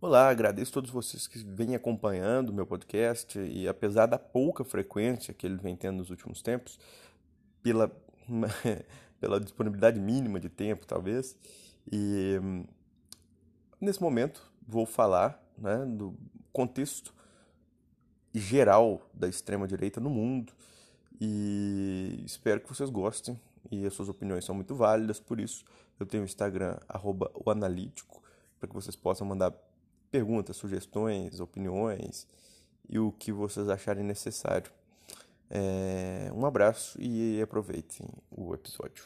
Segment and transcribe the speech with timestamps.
[0.00, 4.64] Olá, agradeço a todos vocês que vêm acompanhando o meu podcast e apesar da pouca
[4.64, 6.80] frequência que ele vem tendo nos últimos tempos,
[7.62, 7.88] pela,
[9.20, 11.36] pela disponibilidade mínima de tempo, talvez,
[11.92, 12.40] e
[13.80, 16.16] nesse momento vou falar né, do
[16.52, 17.14] contexto
[18.34, 20.52] geral da extrema-direita no mundo
[21.20, 23.38] e espero que vocês gostem
[23.70, 25.64] e as suas opiniões são muito válidas, por isso
[25.98, 28.22] eu tenho o Instagram, arroba o analítico,
[28.58, 29.52] para que vocês possam mandar
[30.10, 32.26] perguntas, sugestões, opiniões
[32.88, 34.70] e o que vocês acharem necessário.
[35.48, 39.04] É, um abraço e aproveitem o episódio.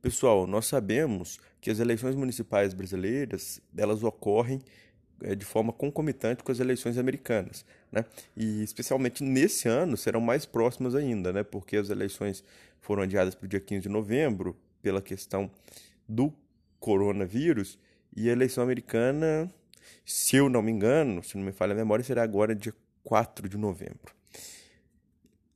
[0.00, 4.60] Pessoal, nós sabemos que as eleições municipais brasileiras elas ocorrem
[5.34, 8.04] de forma concomitante com as eleições americanas, né?
[8.36, 11.42] E especialmente nesse ano serão mais próximas ainda, né?
[11.42, 12.44] Porque as eleições
[12.80, 15.50] foram adiadas para o dia 15 de novembro pela questão
[16.06, 16.32] do
[16.78, 17.78] coronavírus
[18.14, 19.50] e a eleição americana,
[20.04, 23.48] se eu não me engano, se não me falha a memória, será agora dia 4
[23.48, 24.14] de novembro.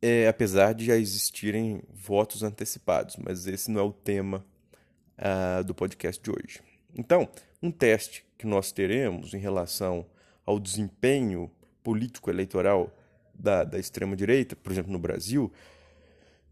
[0.01, 4.45] É, apesar de já existirem votos antecipados, mas esse não é o tema
[5.19, 6.61] uh, do podcast de hoje.
[6.97, 7.29] Então,
[7.63, 10.07] um teste que nós teremos em relação
[10.45, 11.51] ao desempenho
[11.83, 12.91] político-eleitoral
[13.35, 15.53] da, da extrema-direita, por exemplo, no Brasil,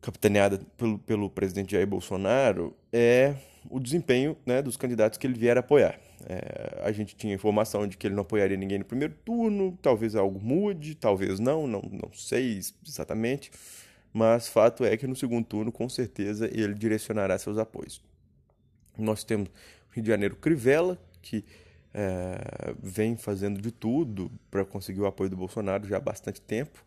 [0.00, 3.34] capitaneada pelo, pelo presidente Jair Bolsonaro, é
[3.68, 5.98] o desempenho né, dos candidatos que ele vier a apoiar.
[6.28, 10.14] É, a gente tinha informação de que ele não apoiaria ninguém no primeiro turno, talvez
[10.14, 13.50] algo mude, talvez não, não, não sei exatamente,
[14.12, 18.00] mas fato é que no segundo turno, com certeza, ele direcionará seus apoios.
[18.96, 19.50] Nós temos
[19.96, 21.44] Rio de Janeiro Crivella, que
[21.92, 26.84] é, vem fazendo de tudo para conseguir o apoio do Bolsonaro já há bastante tempo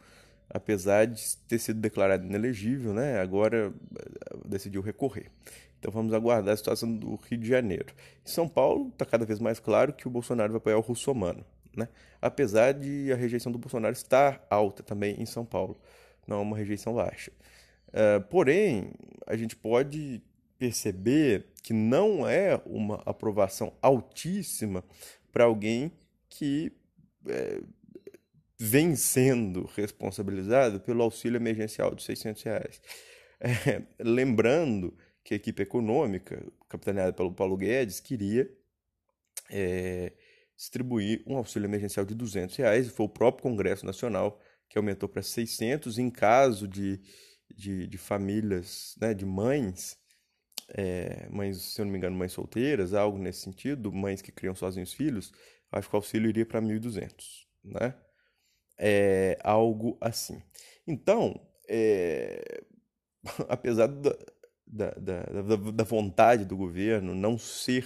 [0.50, 5.28] apesar de ter sido declarado inelegível, né, agora eh, decidiu recorrer.
[5.80, 7.94] Então vamos aguardar a situação do Rio de Janeiro.
[8.26, 11.46] Em São Paulo está cada vez mais claro que o Bolsonaro vai apoiar o russomano,
[11.76, 11.88] né?
[12.22, 15.80] apesar de a rejeição do Bolsonaro estar alta também em São Paulo,
[16.28, 17.32] não é uma rejeição baixa.
[17.90, 18.92] Uh, porém,
[19.26, 20.22] a gente pode
[20.60, 24.84] perceber que não é uma aprovação altíssima
[25.32, 25.92] para alguém
[26.28, 26.72] que
[27.28, 27.62] é,
[28.60, 32.82] vem sendo responsabilizado pelo auxílio emergencial de 600 reais.
[33.42, 34.94] É, lembrando
[35.24, 38.52] que a equipe econômica, capitaneada pelo Paulo Guedes, queria
[39.50, 40.12] é,
[40.58, 45.08] distribuir um auxílio emergencial de 200 reais, e foi o próprio Congresso Nacional que aumentou
[45.08, 47.00] para 600 em caso de,
[47.56, 49.98] de, de famílias, né, de mães,
[50.76, 54.56] é, mães, se eu não me engano, mães solteiras, algo nesse sentido, mães que criam
[54.56, 55.32] sozinhos filhos,
[55.72, 57.96] acho que o auxílio iria para 1.200, né?
[58.80, 60.42] é, algo assim.
[60.88, 62.64] Então, é,
[63.50, 64.18] apesar da,
[64.66, 67.86] da, da, da, vontade do governo não ser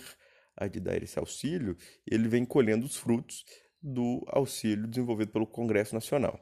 [0.56, 3.44] a de dar esse auxílio, ele vem colhendo os frutos
[3.82, 6.40] do auxílio desenvolvido pelo Congresso Nacional.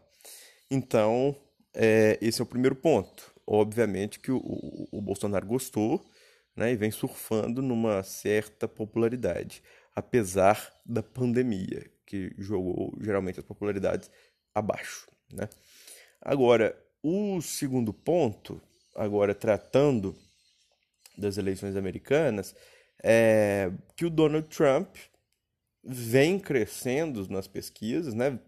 [0.70, 1.36] Então,
[1.74, 3.34] é, esse é o primeiro ponto.
[3.48, 6.06] Obviamente que o, o, o Bolsonaro gostou
[6.56, 9.64] né, e vem surfando numa certa popularidade,
[9.96, 14.10] apesar da pandemia, que jogou geralmente as popularidades
[14.54, 15.08] abaixo.
[15.32, 15.48] Né?
[16.22, 18.62] Agora, o segundo ponto,
[18.96, 20.16] agora tratando
[21.18, 22.56] das eleições americanas,
[23.04, 24.96] é que o Donald Trump
[25.84, 28.40] vem crescendo nas pesquisas, né?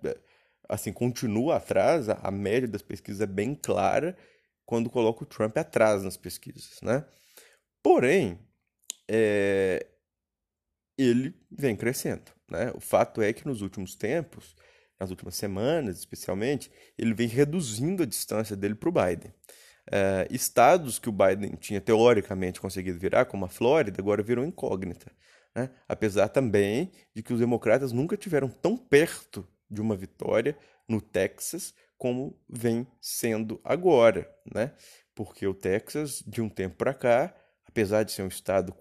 [0.70, 4.16] Assim, continua atrás, a média das pesquisas é bem clara
[4.66, 7.04] quando coloca o Trump atrás nas pesquisas, né?
[7.84, 8.40] Porém,
[9.08, 9.86] é,
[10.98, 12.72] ele vem crescendo, né?
[12.74, 14.56] O fato é que nos últimos tempos
[15.04, 19.34] nas últimas semanas, especialmente, ele vem reduzindo a distância dele para o Biden.
[19.92, 25.12] É, estados que o Biden tinha teoricamente conseguido virar, como a Flórida, agora viram incógnita.
[25.54, 25.70] Né?
[25.88, 30.58] Apesar também de que os democratas nunca tiveram tão perto de uma vitória
[30.88, 34.74] no Texas como vem sendo agora, né?
[35.16, 37.34] Porque o Texas, de um tempo para cá,
[37.74, 38.72] apesar de ser um estado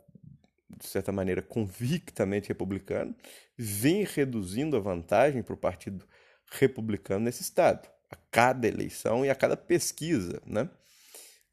[0.69, 3.17] de certa maneira convictamente republicano,
[3.57, 6.07] vem reduzindo a vantagem para o Partido
[6.51, 10.43] Republicano nesse estado, a cada eleição e a cada pesquisa.
[10.45, 10.69] Né?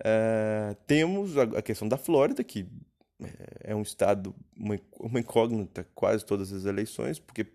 [0.01, 2.68] Uh, temos a, questão da Flórida, que
[3.21, 7.47] é, é um estado, uma, uma incógnita quase todas as eleições, porque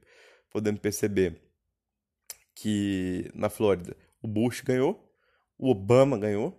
[0.51, 1.43] podemos perceber
[2.55, 5.13] que na Flórida o Bush ganhou,
[5.59, 6.59] o Obama ganhou,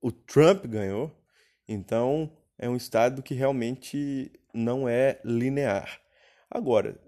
[0.00, 1.16] o Trump ganhou,
[1.68, 6.00] então é um estado que realmente não é linear.
[6.50, 6.98] Agora,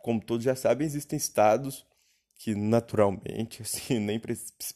[0.00, 1.86] como todos já sabem, existem estados
[2.34, 4.20] que naturalmente, assim, nem,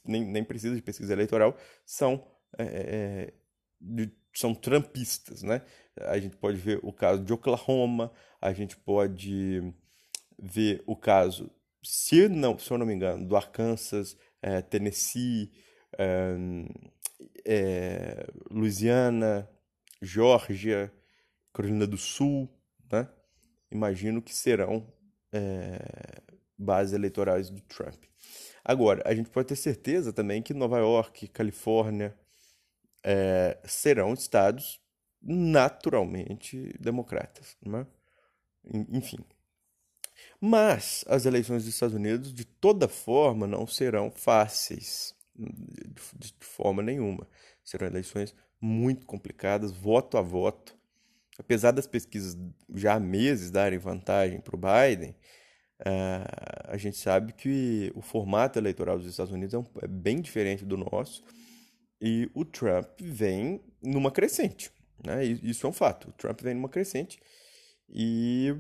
[0.05, 2.27] nem, nem precisa de pesquisa eleitoral, são,
[2.59, 3.35] é, é,
[3.81, 5.63] de, são trumpistas, né?
[5.97, 9.63] A gente pode ver o caso de Oklahoma, a gente pode
[10.39, 11.51] ver o caso,
[11.83, 15.51] se, não, se eu não me engano, do Arkansas, é, Tennessee,
[15.97, 16.37] é,
[17.47, 19.49] é, Louisiana,
[20.05, 20.93] Geórgia,
[21.53, 22.49] Carolina do Sul,
[22.91, 23.09] né?
[23.71, 24.87] Imagino que serão
[25.33, 26.23] é,
[26.57, 28.05] bases eleitorais do Trump.
[28.65, 32.17] Agora, a gente pode ter certeza também que Nova York, Califórnia
[33.03, 34.81] é, serão estados
[35.21, 37.87] naturalmente democratas, né?
[38.91, 39.19] enfim.
[40.41, 46.83] Mas as eleições dos Estados Unidos, de toda forma, não serão fáceis, de, de forma
[46.83, 47.27] nenhuma.
[47.63, 48.35] Serão eleições
[48.65, 50.77] muito complicadas, voto a voto.
[51.39, 52.37] Apesar das pesquisas
[52.75, 55.15] já há meses darem vantagem para o Biden,
[55.81, 60.21] Uh, a gente sabe que o formato eleitoral dos Estados Unidos é, um, é, bem
[60.21, 61.25] diferente do nosso
[62.01, 64.71] e o Trump vem numa crescente.
[65.05, 65.25] Né?
[65.25, 66.11] Isso é um fato.
[66.11, 67.19] O Trump vem numa crescente
[67.89, 68.55] e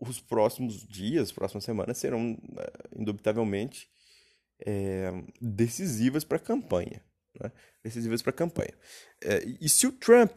[0.00, 3.88] os próximos dias, próximas semanas serão uh, indubitavelmente
[4.58, 7.00] é, decisivas para a campanha.
[7.40, 7.50] Né?
[7.82, 8.74] Decisivas para a campanha.
[9.22, 10.32] É, e se o Trump.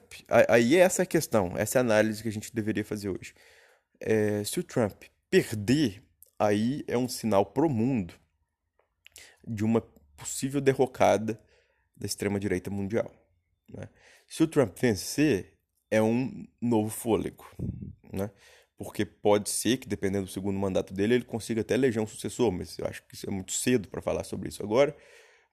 [0.47, 3.33] Aí é essa a questão, essa é a análise que a gente deveria fazer hoje.
[3.99, 6.01] É, se o Trump perder
[6.37, 8.13] aí é um sinal pro mundo
[9.45, 9.81] de uma
[10.15, 11.39] possível derrocada
[11.95, 13.11] da extrema-direita mundial.
[13.69, 13.89] Né?
[14.27, 15.57] Se o Trump vencer,
[15.91, 17.45] é um novo fôlego.
[18.11, 18.29] Né?
[18.77, 22.51] Porque pode ser que, dependendo do segundo mandato dele, ele consiga até eleger um sucessor,
[22.51, 24.95] mas eu acho que isso é muito cedo para falar sobre isso agora.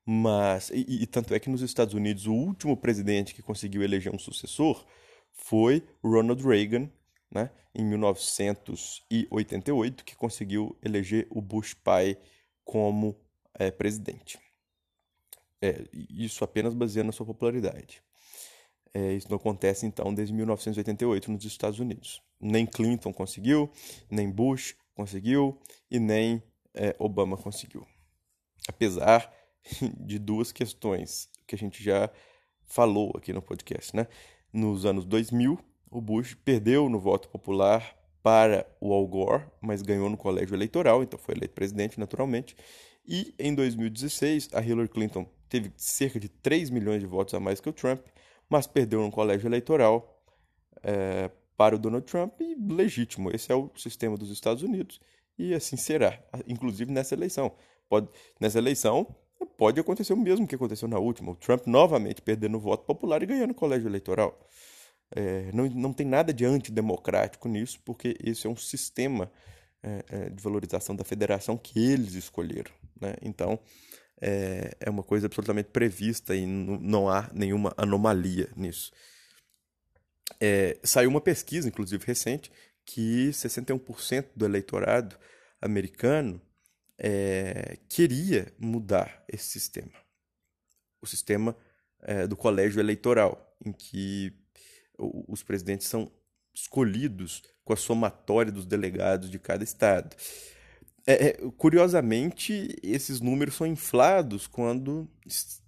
[0.08, 4.14] Mas, e, e, tanto é que nos Estados Unidos, o último presidente que conseguiu eleger
[4.14, 4.86] um sucessor
[5.32, 6.88] foi Ronald Reagan,
[7.28, 12.16] né, em 1988, que conseguiu eleger o Bush pai
[12.64, 13.20] como
[13.54, 14.38] é, presidente.
[15.60, 18.00] É, isso apenas baseado na sua popularidade.
[18.94, 22.22] É, isso não acontece, então, desde 1988 nos Estados Unidos.
[22.40, 23.68] Nem Clinton conseguiu,
[24.08, 25.60] nem Bush conseguiu
[25.90, 26.40] e nem
[26.72, 27.84] é, Obama conseguiu.
[28.68, 29.34] Apesar
[29.98, 32.10] de duas questões que a gente já
[32.64, 33.94] falou aqui no podcast.
[33.94, 34.06] Né?
[34.52, 35.58] Nos anos 2000,
[35.90, 41.02] o Bush perdeu no voto popular para o Al Gore, mas ganhou no colégio eleitoral,
[41.02, 42.56] então foi eleito presidente naturalmente.
[43.06, 47.60] E em 2016, a Hillary Clinton teve cerca de 3 milhões de votos a mais
[47.60, 48.04] que o Trump,
[48.48, 50.20] mas perdeu no colégio eleitoral
[50.82, 53.30] é, para o Donald Trump, e legítimo.
[53.34, 55.00] Esse é o sistema dos Estados Unidos,
[55.38, 57.52] e assim será, inclusive nessa eleição.
[57.88, 58.08] Pode,
[58.40, 59.06] nessa eleição,
[59.44, 63.22] pode acontecer o mesmo que aconteceu na última: o Trump novamente perdendo o voto popular
[63.22, 64.38] e ganhando o colégio eleitoral.
[65.10, 69.30] É, não, não tem nada de antidemocrático nisso, porque esse é um sistema
[69.82, 72.72] é, é, de valorização da federação que eles escolheram.
[73.00, 73.14] Né?
[73.22, 73.58] Então,
[74.20, 78.90] é, é uma coisa absolutamente prevista e não há nenhuma anomalia nisso.
[80.40, 82.50] É, saiu uma pesquisa, inclusive recente,
[82.84, 85.16] que 61% do eleitorado
[85.60, 86.40] americano
[86.98, 89.92] é, queria mudar esse sistema.
[91.00, 91.56] O sistema
[92.02, 94.32] é, do colégio eleitoral, em que
[94.98, 96.10] os presidentes são
[96.54, 100.16] escolhidos com a somatória dos delegados de cada estado.
[101.06, 105.08] É, é, curiosamente, esses números são inflados quando,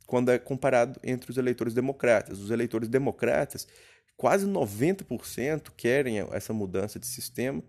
[0.07, 2.41] quando é comparado entre os eleitores democratas.
[2.41, 3.69] Os eleitores democratas,
[4.17, 7.63] quase 90% querem essa mudança de sistema,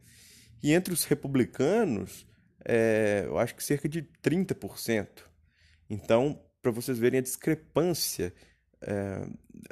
[0.64, 2.26] e entre os republicanos,
[2.72, 5.08] é, eu acho que cerca de 30%.
[5.90, 8.32] Então, para vocês verem a discrepância
[8.82, 9.28] é,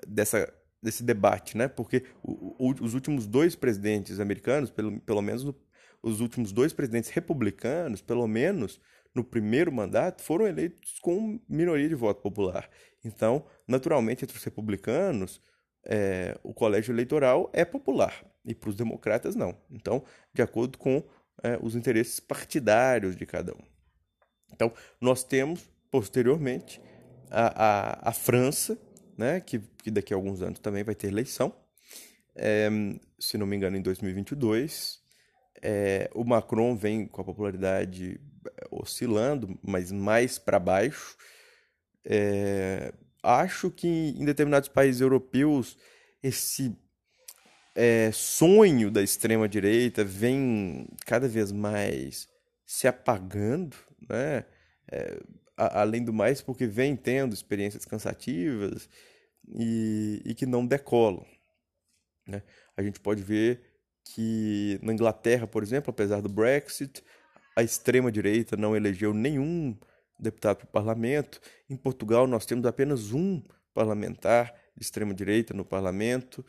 [0.07, 0.51] dessa
[0.81, 1.67] desse debate, né?
[1.67, 5.55] Porque o, o, os últimos dois presidentes americanos, pelo, pelo menos no,
[6.03, 8.79] os últimos dois presidentes republicanos, pelo menos
[9.13, 12.69] no primeiro mandato, foram eleitos com minoria de voto popular.
[13.03, 15.41] Então, naturalmente, entre os republicanos,
[15.83, 19.57] é, o colégio eleitoral é popular e para os democratas não.
[19.69, 21.03] Então, de acordo com
[21.43, 23.61] é, os interesses partidários de cada um.
[24.51, 26.81] Então, nós temos posteriormente
[27.29, 28.77] a, a, a França
[29.17, 31.53] né, que, que daqui a alguns anos também vai ter eleição,
[32.35, 32.69] é,
[33.19, 35.01] se não me engano, em 2022.
[35.61, 41.17] É, o Macron vem com a popularidade é, oscilando, mas mais para baixo.
[42.05, 45.77] É, acho que em determinados países europeus
[46.21, 46.77] esse
[47.79, 52.27] é, sonho da extrema direita vem cada vez mais
[52.65, 53.77] se apagando,
[54.09, 54.45] né?
[54.91, 55.21] É,
[55.55, 58.89] a, além do mais, porque vem tendo experiências cansativas
[59.47, 61.23] e, e que não decolam.
[62.27, 62.41] Né?
[62.75, 63.61] A gente pode ver
[64.03, 67.03] que na Inglaterra, por exemplo, apesar do Brexit,
[67.55, 69.77] a extrema-direita não elegeu nenhum
[70.19, 71.39] deputado para o parlamento.
[71.69, 76.43] Em Portugal, nós temos apenas um parlamentar de extrema-direita no parlamento.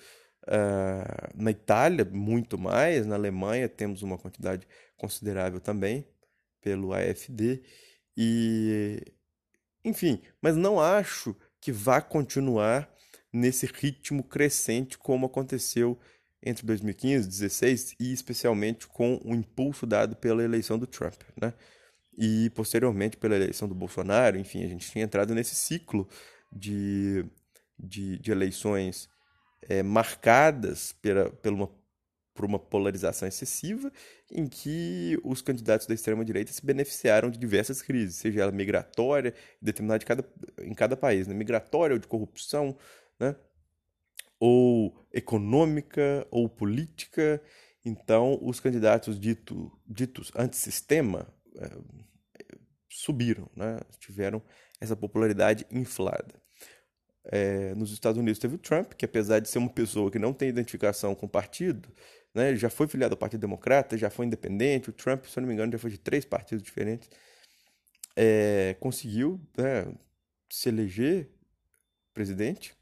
[0.48, 3.04] Uh, na Itália, muito mais.
[3.06, 6.06] Na Alemanha, temos uma quantidade considerável também,
[6.60, 7.62] pelo AFD.
[8.16, 9.12] E,
[9.84, 12.90] enfim, mas não acho que vá continuar
[13.30, 15.98] nesse ritmo crescente como aconteceu
[16.42, 21.52] entre 2015 e 2016 e especialmente com o impulso dado pela eleição do Trump, né?
[22.16, 26.08] E posteriormente pela eleição do Bolsonaro, enfim, a gente tinha entrado nesse ciclo
[26.50, 27.24] de,
[27.78, 29.08] de, de eleições
[29.62, 31.70] é, marcadas pela, pela uma,
[32.34, 33.92] por uma polarização excessiva,
[34.30, 39.98] em que os candidatos da extrema-direita se beneficiaram de diversas crises, seja ela migratória, determinada
[39.98, 40.24] de cada,
[40.62, 41.34] em cada país, né?
[41.34, 42.76] migratória ou de corrupção,
[43.18, 43.34] né?
[44.38, 47.42] ou econômica ou política.
[47.84, 51.70] Então, os candidatos dito, ditos antissistema é,
[52.88, 53.80] subiram, né?
[53.98, 54.42] tiveram
[54.80, 56.40] essa popularidade inflada.
[57.24, 60.32] É, nos Estados Unidos teve o Trump, que apesar de ser uma pessoa que não
[60.32, 61.88] tem identificação com o partido,
[62.34, 64.90] né, já foi filiado ao Partido Democrata, já foi independente.
[64.90, 67.10] O Trump, se eu não me engano, já foi de três partidos diferentes.
[68.16, 69.92] É, conseguiu né,
[70.50, 71.28] se eleger
[72.14, 72.74] presidente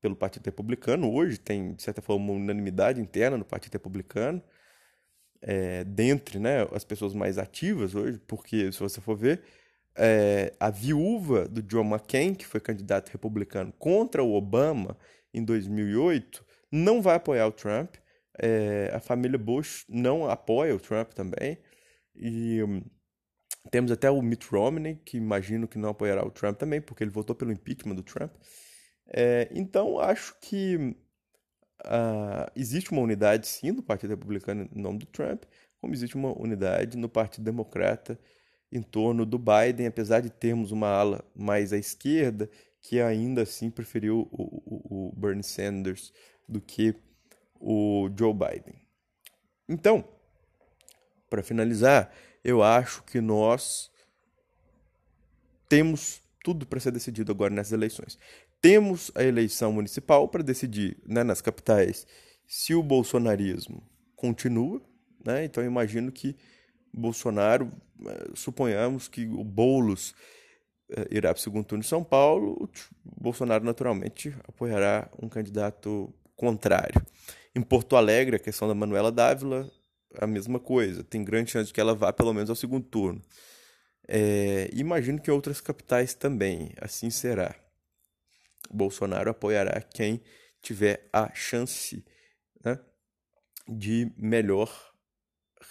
[0.00, 1.12] pelo Partido Republicano.
[1.12, 4.42] Hoje tem, de certa forma, uma unanimidade interna no Partido Republicano,
[5.40, 9.42] é, dentre né, as pessoas mais ativas hoje, porque, se você for ver,
[9.96, 14.96] é, a viúva do John McCain, que foi candidato republicano contra o Obama
[15.32, 17.96] em 2008, não vai apoiar o Trump.
[18.38, 21.58] É, a família Bush não apoia o Trump também.
[22.14, 22.82] E hum,
[23.70, 27.10] temos até o Mitt Romney, que imagino que não apoiará o Trump também, porque ele
[27.10, 28.32] votou pelo impeachment do Trump.
[29.06, 30.96] É, então, acho que
[31.84, 35.44] uh, existe uma unidade, sim, no Partido Republicano em nome do Trump,
[35.80, 38.18] como existe uma unidade no Partido Democrata
[38.72, 42.48] em torno do Biden, apesar de termos uma ala mais à esquerda,
[42.80, 46.12] que ainda assim preferiu o, o, o Bernie Sanders
[46.48, 46.94] do que
[47.60, 48.74] o Joe Biden.
[49.68, 50.04] Então,
[51.28, 52.12] para finalizar,
[52.42, 53.90] eu acho que nós
[55.68, 58.18] temos tudo para ser decidido agora nessas eleições.
[58.60, 62.06] Temos a eleição municipal para decidir né, nas capitais
[62.46, 63.82] se o bolsonarismo
[64.16, 64.82] continua.
[65.24, 65.44] Né?
[65.44, 66.36] Então, imagino que
[66.92, 67.72] Bolsonaro,
[68.06, 70.14] eh, suponhamos que o Boulos
[70.90, 72.68] eh, irá para o segundo turno em São Paulo,
[73.02, 77.00] Bolsonaro naturalmente apoiará um candidato contrário.
[77.54, 79.70] Em Porto Alegre, a questão da Manuela Dávila,
[80.18, 81.02] a mesma coisa.
[81.04, 83.22] Tem grande chance de que ela vá pelo menos ao segundo turno.
[84.08, 87.54] É, imagino que outras capitais também, assim será.
[88.70, 90.20] Bolsonaro apoiará quem
[90.60, 92.04] tiver a chance
[92.64, 92.78] né,
[93.68, 94.91] de melhor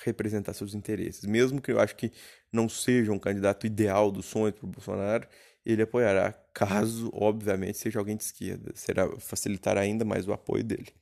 [0.03, 1.25] representar seus interesses.
[1.25, 2.12] Mesmo que eu acho que
[2.51, 5.27] não seja um candidato ideal dos sonhos para o Bolsonaro,
[5.65, 8.71] ele apoiará caso, obviamente, seja alguém de esquerda.
[8.75, 10.93] Será facilitar ainda mais o apoio dele.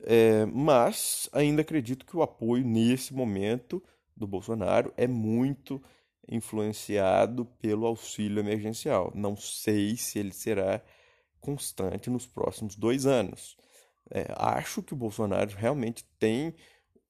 [0.00, 3.82] É, mas ainda acredito que o apoio nesse momento
[4.16, 5.82] do Bolsonaro é muito
[6.28, 9.12] influenciado pelo auxílio emergencial.
[9.14, 10.82] Não sei se ele será
[11.40, 13.56] constante nos próximos dois anos.
[14.10, 16.54] É, acho que o Bolsonaro realmente tem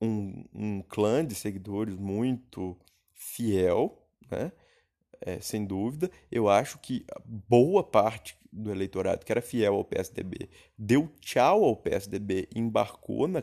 [0.00, 2.76] um, um clã de seguidores muito
[3.12, 3.98] fiel,
[4.30, 4.52] né?
[5.20, 6.10] É, sem dúvida.
[6.30, 11.76] Eu acho que boa parte do eleitorado que era fiel ao PSDB deu tchau ao
[11.76, 13.42] PSDB e embarcou na,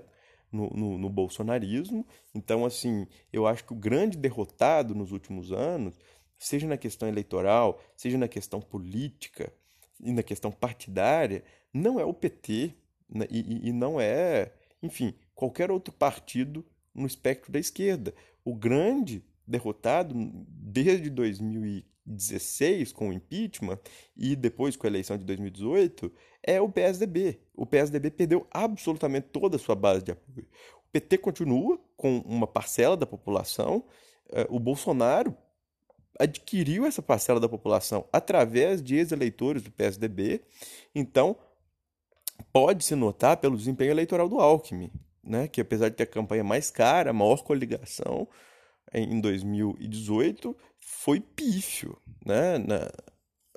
[0.51, 2.07] no, no, no, bolsonarismo.
[2.33, 6.00] Então, assim, eu acho que o grande derrotado nos últimos anos,
[6.39, 9.51] seja na questão eleitoral, seja na questão política,
[10.00, 11.43] e na questão partidária,
[11.74, 12.74] não é o PT
[13.09, 18.13] né, e, e não é, enfim, qualquer outro partido no espectro da esquerda.
[18.43, 20.13] O grande derrotado
[20.47, 23.79] desde 2016 com o impeachment
[24.15, 26.11] e depois com a eleição de 2018
[26.41, 27.39] é o PSDB.
[27.53, 30.47] O PSDB perdeu absolutamente toda a sua base de apoio.
[30.77, 33.83] O PT continua com uma parcela da população.
[34.29, 35.35] Eh, o Bolsonaro
[36.19, 40.41] adquiriu essa parcela da população através de ex-eleitores do PSDB.
[40.93, 41.35] Então,
[42.51, 44.91] pode-se notar pelo desempenho eleitoral do Alckmin,
[45.25, 48.27] né, que apesar de ter a campanha mais cara, a maior coligação
[48.94, 52.91] em 2018, foi pífio né, na,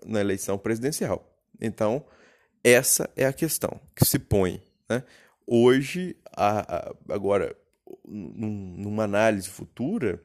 [0.04, 1.24] na eleição presidencial.
[1.60, 2.04] Então,
[2.64, 4.62] essa é a questão que se põe.
[4.88, 5.04] Né?
[5.46, 7.56] Hoje, a, a, agora,
[8.04, 10.22] num, numa análise futura,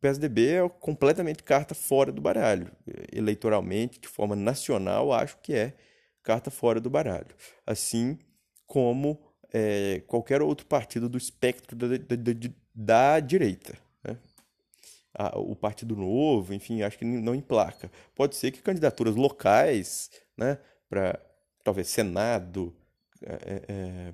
[0.00, 2.70] PSDB é completamente carta fora do baralho.
[3.10, 5.74] Eleitoralmente, de forma nacional, acho que é
[6.22, 7.34] carta fora do baralho.
[7.66, 8.18] Assim
[8.66, 9.23] como
[9.56, 13.78] é, qualquer outro partido do espectro da, da, da, da direita.
[14.02, 14.18] Né?
[15.36, 17.88] o Partido Novo, enfim, acho que não emplaca.
[18.16, 20.58] Pode ser que candidaturas locais, né,
[20.88, 21.20] para
[21.62, 22.74] talvez Senado,
[23.22, 24.12] é, é,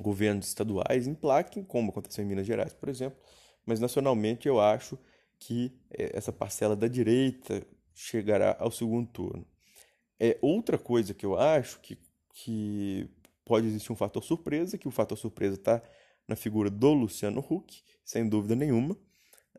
[0.00, 3.18] governos estaduais emplaquem, como aconteceu em Minas Gerais, por exemplo,
[3.66, 4.98] mas nacionalmente eu acho
[5.38, 7.62] que é, essa parcela da direita
[7.94, 9.46] chegará ao segundo turno.
[10.18, 11.98] É outra coisa que eu acho que,
[12.32, 13.10] que
[13.46, 15.80] pode existir um fator surpresa, que o fator surpresa está
[16.28, 18.96] na figura do Luciano Huck, sem dúvida nenhuma,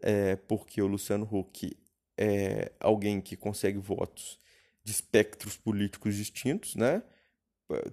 [0.01, 1.75] é, porque o Luciano Huck
[2.17, 4.39] é alguém que consegue votos
[4.83, 7.01] de espectros políticos distintos, né?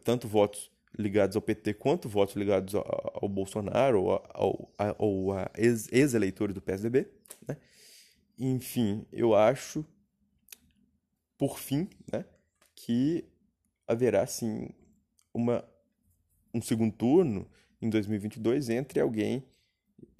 [0.02, 6.54] tanto votos ligados ao PT quanto votos ligados ao, ao Bolsonaro ou, ao, a ex-eleitores
[6.54, 7.08] do PSDB.
[7.46, 7.56] Né?
[8.38, 9.84] Enfim, eu acho,
[11.38, 12.24] por fim, né,
[12.74, 13.24] que
[13.86, 14.70] haverá sim
[15.32, 15.64] uma,
[16.54, 17.46] um segundo turno
[17.82, 19.44] em 2022 entre alguém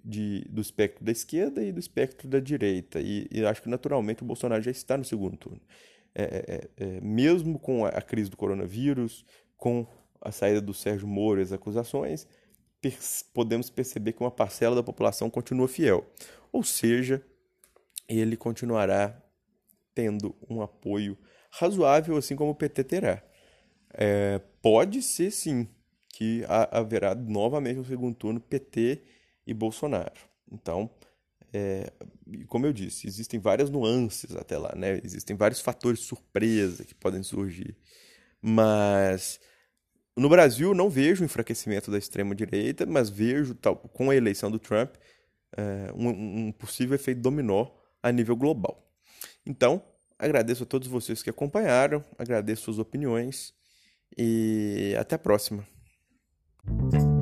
[0.05, 3.01] de, do espectro da esquerda e do espectro da direita.
[3.01, 5.61] E, e acho que naturalmente o Bolsonaro já está no segundo turno.
[6.15, 9.25] É, é, é, é mesmo com a, a, crise do coronavírus,
[9.57, 9.87] com
[10.21, 12.27] a saída do Sérgio Moro e as acusações,
[13.33, 16.07] podemos perceber que uma parcela da população continua fiel.
[16.53, 17.25] Ou seja,
[18.07, 19.21] ele continuará
[19.95, 21.17] tendo um apoio
[21.51, 23.23] razoável, assim como o PT terá.
[23.93, 25.69] É, pode ser sim
[26.15, 29.03] que haverá novamente um segundo turno PT
[29.45, 30.21] e Bolsonaro.
[30.51, 30.89] Então,
[31.53, 31.93] é,
[32.47, 35.01] como eu disse, existem várias nuances até lá, né?
[35.03, 37.77] Existem vários fatores surpresa que podem surgir.
[38.41, 39.41] Mas
[40.17, 44.53] no Brasil não vejo o enfraquecimento da extrema direita, mas vejo tal, com a eleição
[44.53, 44.95] do Trump
[45.57, 47.67] é, um, um possível efeito dominó
[48.01, 48.89] a nível global.
[49.45, 49.83] Então,
[50.17, 53.53] agradeço a todos vocês que acompanharam, agradeço suas opiniões
[54.17, 55.74] e até a próxima.
[56.67, 57.14] Thank you